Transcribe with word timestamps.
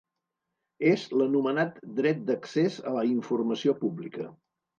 És 0.91 1.03
l'anomenat 1.21 1.77
dret 1.99 2.23
d'accés 2.31 2.79
a 2.93 2.95
la 2.97 3.05
informació 3.11 3.77
pública. 3.85 4.29